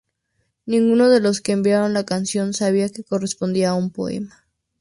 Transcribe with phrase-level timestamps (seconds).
[0.65, 4.47] Ninguno de los que enviaron la canción sabía que correspondía a un poema".